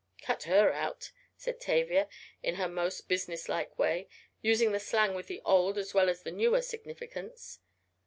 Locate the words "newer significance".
6.31-7.59